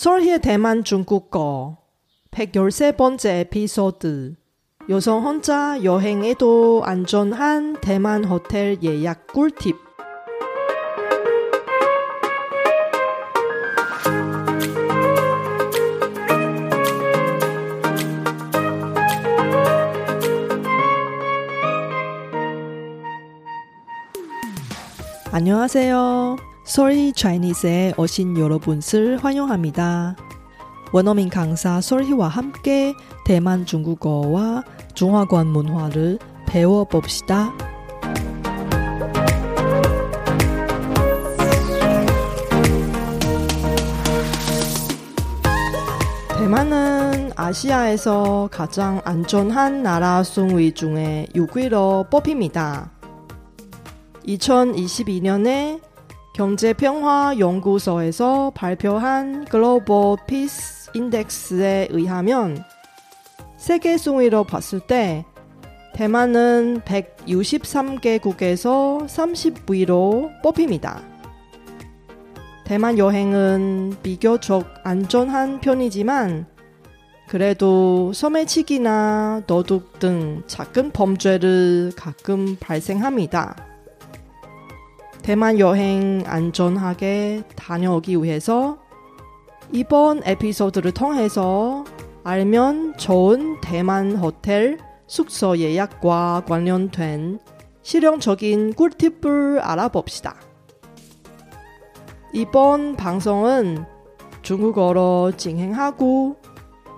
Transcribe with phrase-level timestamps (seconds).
[0.00, 1.76] 서울의 대만 중국어
[2.30, 4.34] 113번째 에피소드
[4.88, 9.76] 여성 혼자 여행에도 안전한 대만 호텔 예약 꿀팁
[25.30, 26.49] 안녕하세요.
[26.70, 30.14] Sorry Chinese에 오신 여러분을 환영합니다.
[30.92, 34.62] 원어민 강사 솔희와 함께 대만 중국어와
[34.94, 37.52] 중화권 문화를 배워봅시다.
[46.38, 52.92] 대만은 아시아에서 가장 안전한 나라 순위 중에 6위로 뽑힙니다.
[54.24, 55.89] 2022년에
[56.34, 62.62] 경제평화연구소에서 발표한 글로벌 피스 인덱스에 의하면
[63.56, 65.24] 세계 순위로 봤을 때
[65.94, 71.00] 대만은 163개국에서 30위로 뽑힙니다.
[72.64, 76.46] 대만 여행은 비교적 안전한 편이지만
[77.28, 83.69] 그래도 소매치기나 도둑 등 작은 범죄를 가끔 발생합니다.
[85.22, 88.78] 대만 여행 안전하게 다녀오기 위해서
[89.72, 91.84] 이번 에피소드를 통해서
[92.24, 97.38] 알면 좋은 대만 호텔 숙소 예약과 관련된
[97.82, 100.36] 실용적인 꿀팁을 알아봅시다.
[102.32, 103.84] 이번 방송은
[104.42, 106.36] 중국어로 진행하고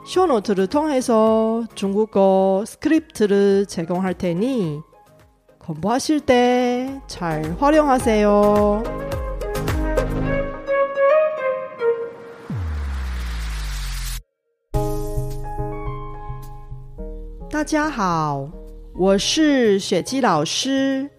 [0.07, 4.81] 쇼노트를 통해서 중국어 스크립트를 제공할 테니
[5.62, 8.84] 공부하실 때 잘 활용하세요.
[17.50, 18.48] 大家好，
[18.94, 21.10] 我是雪姬老师，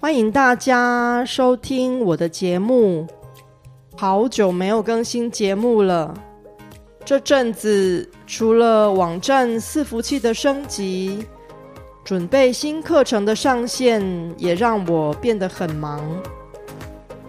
[0.00, 3.06] 欢迎大家收听我的节目。
[3.96, 6.12] 好久没有更新节目了，
[7.04, 11.24] 这阵子除了网站伺服器的升级，
[12.03, 14.01] 准备新课程的上线，
[14.37, 16.01] 也让我变得很忙。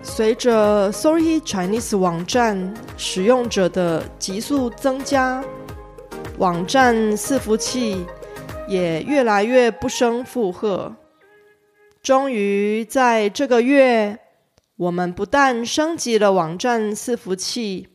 [0.02, 5.44] 随着 Sorry Chinese 网站使用者的急速增加，
[6.38, 8.06] 网站伺服器
[8.66, 10.96] 也越来越不胜负荷。
[12.02, 14.18] 终于在这个月，
[14.76, 17.88] 我们不但升级了网站伺服器，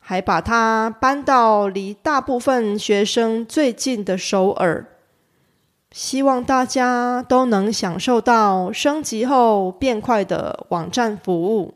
[0.00, 4.86] 还把它搬到离大部分学生最近的首尔。
[5.96, 11.72] 希望大家都能享受到升级后变快的网站服务。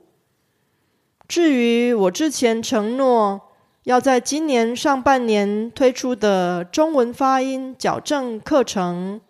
[1.26, 3.40] 至于我之前承诺
[3.84, 9.22] 要在今年上半年推出的中文发音矫正课程，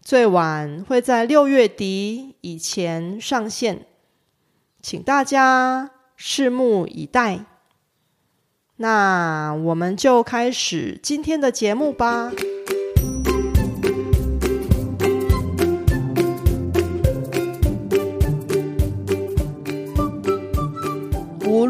[0.00, 3.84] 最晚会在六月底以前上线，
[4.80, 7.46] 请大家拭目以待。
[8.76, 12.30] 那我们就开始今天的节目吧。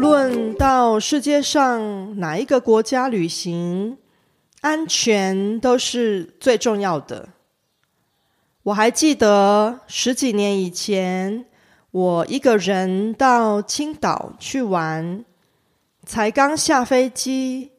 [0.01, 3.99] 论到世界上哪一个国家旅行，
[4.61, 7.29] 安全都是最重要的。
[8.63, 11.45] 我还记得十几年以前，
[11.91, 15.23] 我一个人到青岛去玩，
[16.03, 17.69] 才刚下飞机，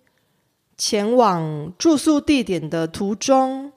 [0.77, 3.73] 前往住宿地点的途中，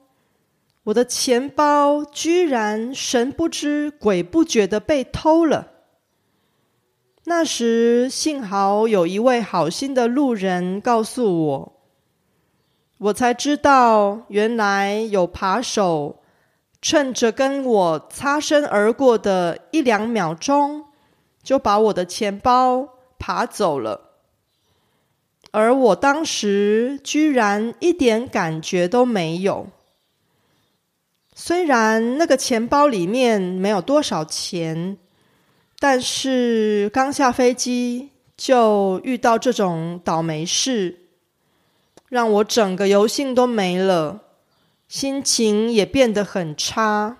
[0.84, 5.72] 我的钱包居然神不知鬼不觉的被偷了。
[7.28, 11.72] 那时幸好有一位好心的路人告诉我，
[12.98, 16.22] 我才知道原来有扒手
[16.80, 20.84] 趁着跟我擦身而过的一两秒钟，
[21.42, 24.12] 就把我的钱包扒走了，
[25.50, 29.66] 而我当时居然一点感觉都没有。
[31.34, 34.98] 虽然那个钱包里面没有多少钱。
[35.78, 41.00] 但是刚下飞机就遇到这种倒霉事，
[42.08, 44.22] 让我整个游兴都没了，
[44.88, 47.18] 心情也变得很差。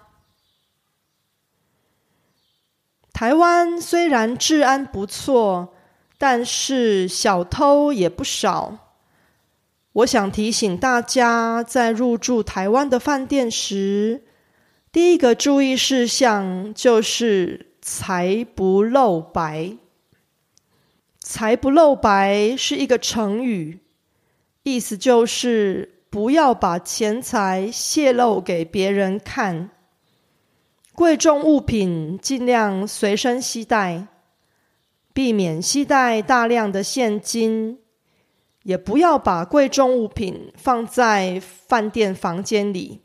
[3.12, 5.74] 台湾虽然治安不错，
[6.16, 8.78] 但是小偷也不少。
[9.92, 14.24] 我想提醒大家，在入住台湾的饭店时，
[14.90, 17.65] 第一个注意事项就是。
[17.88, 19.76] 财不露白，
[21.20, 23.78] 财不露白是一个成语，
[24.64, 29.70] 意思就是不要把钱财泄露给别人看。
[30.94, 34.08] 贵重物品尽量随身携带，
[35.12, 37.78] 避免携带大量的现金，
[38.64, 43.02] 也不要把贵重物品放在饭店房间里。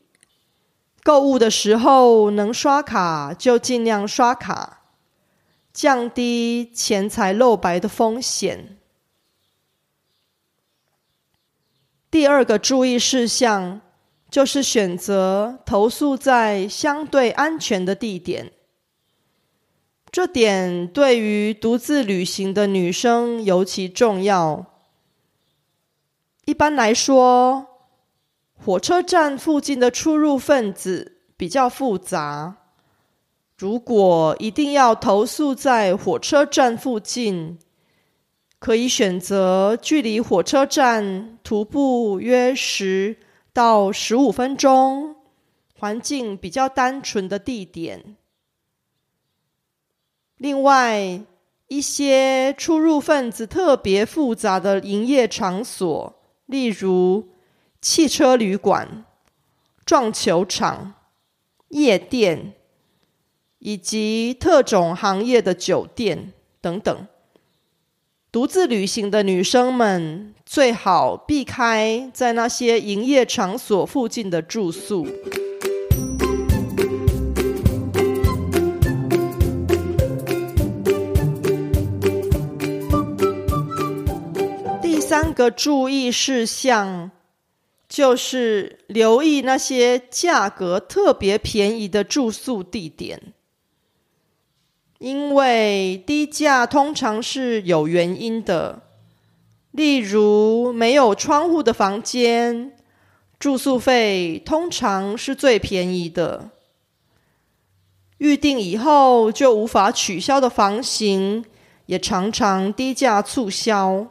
[1.03, 4.81] 购物的时候能刷卡就尽量刷卡。
[5.73, 8.77] 降低钱财露白的风险。
[12.09, 13.79] 第二个注意事项
[14.29, 18.51] 就是选择投诉在相对安全的地点。
[20.11, 24.65] 这点对于独自旅行的女生尤其重要。
[26.43, 27.70] 一般来说，
[28.63, 32.57] 火车站附近的出入分子比较复杂。
[33.57, 37.57] 如果一定要投诉在火车站附近，
[38.59, 43.17] 可以选择距离火车站徒步约十
[43.51, 45.15] 到十五分钟、
[45.79, 48.15] 环境比较单纯的地点。
[50.37, 51.21] 另外，
[51.67, 57.29] 一些出入分子特别复杂的营业场所，例如
[57.81, 59.03] 汽车旅馆、
[59.85, 60.93] 撞球场、
[61.69, 62.53] 夜店。
[63.63, 67.07] 以及特种行业的酒店等等，
[68.31, 75.07] 独自旅行的女生们最好避开在那些营业场所附近的住宿。
[84.81, 87.11] 第三个注意事项
[87.91, 93.33] 就是留意那些价格特别便宜的住宿地点。
[94.99, 98.83] 因为低价通常是有原因的，
[99.71, 102.71] 例如没有窗户的房间，
[103.37, 106.51] 住宿费通常是最便宜的；
[108.19, 111.43] 预定以后就无法取消的房型，
[111.87, 114.07] 也常常低价促销。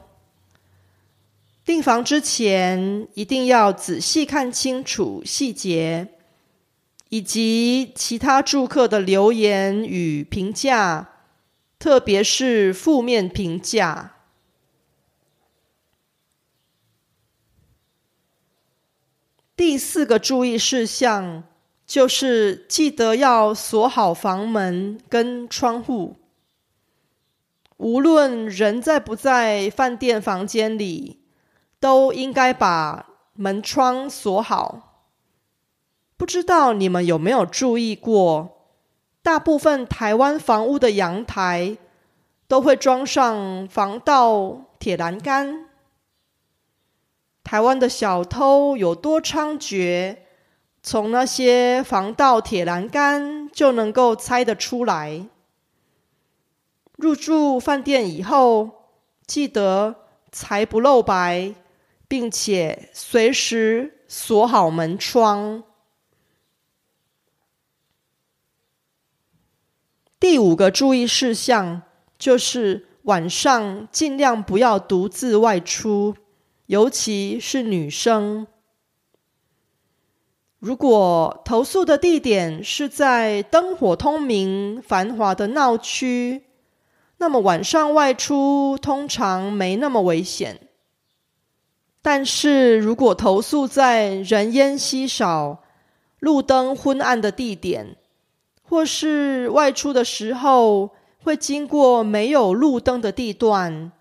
[1.70, 6.08] 订房之前一定要仔细看清楚细节。
[7.10, 11.10] 以及其他住客的留言与评价，
[11.78, 14.16] 特别是负面评价。
[19.56, 21.44] 第四个注意事项
[21.86, 26.16] 就是记得要锁好房门跟窗户，
[27.76, 31.19] 无论人在不在饭店房间里，
[31.80, 35.08] 都应该把门窗锁好。
[36.16, 38.68] 不知道你们有没有注意过，
[39.22, 41.78] 大部分台湾房屋的阳台
[42.46, 45.66] 都会装上防盗铁栏杆。
[47.42, 50.18] 台湾的小偷有多猖獗，
[50.82, 55.26] 从那些防盗铁栏杆就能够猜得出来。
[56.96, 58.70] 入住饭店以后，
[59.26, 59.96] 记得
[60.30, 61.54] 财不露白，
[62.10, 65.62] 并且随时锁好门窗。
[70.18, 71.82] 第五个注意事项
[72.18, 76.16] 就是晚上尽量不要独自外出，
[76.66, 78.48] 尤其是女生。
[80.58, 86.42] 如果投诉的地点是在灯火通明、繁华的闹区，
[87.18, 90.66] 那么晚上外出通常没那么危险。
[92.02, 95.62] 但是如果投诉在人烟稀少、
[96.18, 97.96] 路灯昏暗的地点，
[98.62, 100.90] 或是外出的时候
[101.22, 103.92] 会经过没有路灯的地段，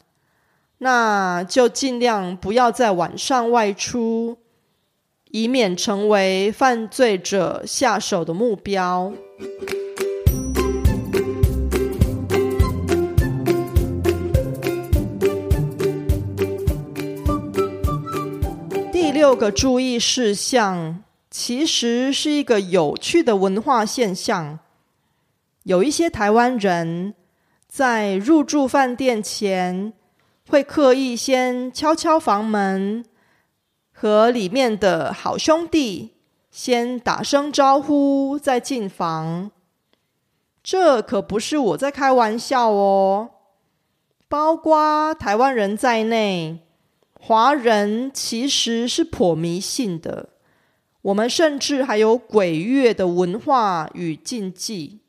[0.78, 4.38] 那就尽量不要在晚上外出，
[5.32, 9.12] 以免成为犯罪者下手的目标。
[19.30, 21.04] 六个注意事项。
[21.30, 24.58] 其实是一个有趣的文化现象。
[25.66, 27.14] 有一些台湾人
[27.68, 29.94] 在入住饭店前，
[30.48, 33.06] 会刻意先敲敲房门，
[33.94, 36.16] 和里面的好兄弟
[36.50, 39.52] 先打声招呼，再进房。
[40.64, 43.30] 这可不是我在开玩笑哦，
[44.28, 46.64] 包括台湾人在内，
[47.22, 50.30] 华人其实是颇迷信的。
[51.02, 55.00] 我们甚至还有鬼月的文化与禁忌，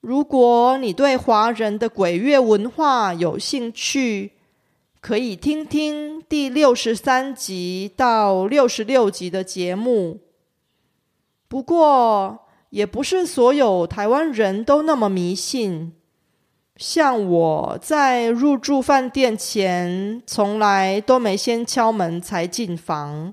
[0.00, 4.32] 如果你对华人的鬼月文化有兴趣，
[5.00, 10.20] 可以听听第六十三集到六十六集的节目。
[11.48, 15.92] 不过，也不是所有台湾人都那么迷信。
[16.76, 23.32] 像我在入住饭店前，从来都没先敲门才进房。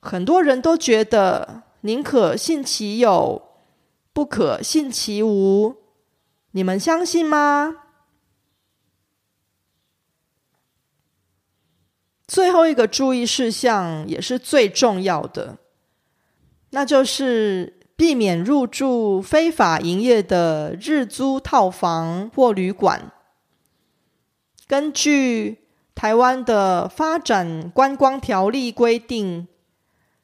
[0.00, 3.42] 很多人都觉得，宁可信其有。
[4.12, 5.76] 不可信其无，
[6.52, 7.82] 你们相信吗？
[12.26, 15.58] 最后一个注意事项也是最重要的，
[16.70, 23.10] 那就是避免入住非法营业的日租套房或旅馆。
[24.68, 25.58] 根据
[25.94, 29.48] 台湾的发展观光条例规定，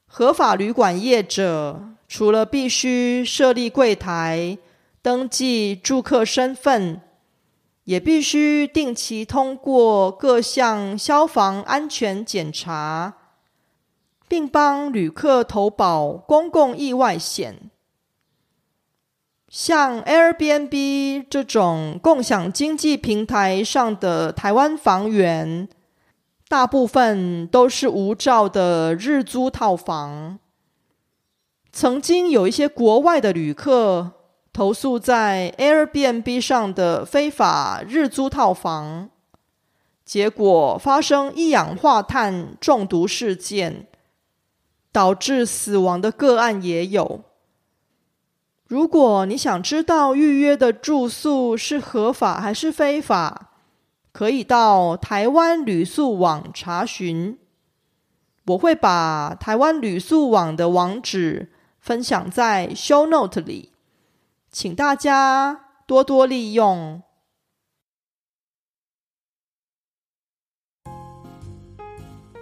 [0.06, 1.88] 合法旅馆业者。
[2.08, 4.58] 除了必须设立柜台、
[5.00, 7.00] 登记住客身份，
[7.84, 13.14] 也必须定期通过各项消防安全检查，
[14.32, 17.70] 并帮旅客投保公共意外险。
[19.46, 25.68] 像 Airbnb 这种共享经济平台上的台湾房源，
[26.48, 30.38] 大部分都是无照的日租套房。
[31.70, 34.12] 曾经有一些国外的旅客
[34.50, 39.10] 投诉在 Airbnb 上的非法日租套房，
[40.06, 43.88] 结果发生一氧化碳中毒事件，
[44.92, 47.24] 导致死亡的个案也有。
[48.68, 53.50] 如果你想知道预约的住宿是合法还是非法，
[54.12, 57.38] 可以到台湾旅宿网查询。
[58.46, 61.50] 我会把台湾旅宿网的网址。
[61.82, 63.72] 分享在 Show Note 里，
[64.52, 67.02] 请大家多多利用。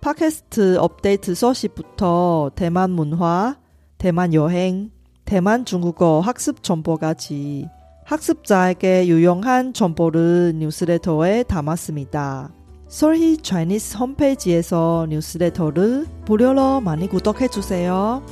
[0.00, 3.56] 팟캐스트 업데이트 서식부터 대만 문화,
[3.98, 4.90] 대만 여행,
[5.24, 7.68] 대만 중국어 학습 정보까지
[8.04, 12.50] 학습자에게 유용한 정보를 뉴스레터에 담았습니다.
[12.86, 18.22] 솔희 차이니스 홈페이지에서 뉴스레터를 무료로 많이 구독해 주세요.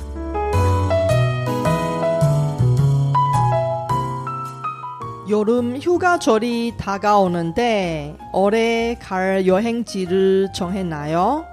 [5.29, 11.45] 여름 휴가철이 다가오는데 올해 갈 여행지를 정했나요?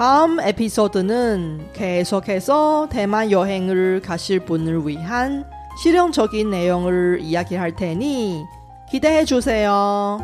[0.00, 5.44] 다음 에피소드는 계속해서 대만 여행을 가실 분을 위한
[5.82, 8.42] 실용적인 내용을 이야기할 테니
[8.90, 10.18] 기대해 주세요.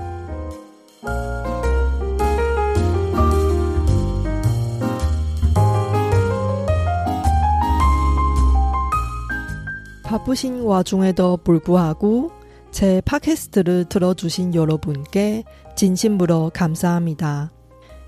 [10.05, 12.31] 바쁘신 와중에도 불구하고
[12.71, 17.51] 제 팟캐스트를 들어주신 여러분께 진심으로 감사합니다.